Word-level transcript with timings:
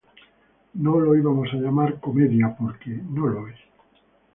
No 0.73 0.99
lo 0.99 1.15
íbamos 1.15 1.47
a 1.53 1.57
llamar 1.57 1.99
comedia, 1.99 2.55
porque 2.59 2.89
no 2.89 3.27
lo 3.27 3.47
es'. 3.47 3.59